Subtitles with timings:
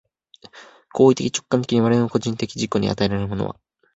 [0.93, 3.59] 行為的直観的に我々の個人的自己に与えられるものは、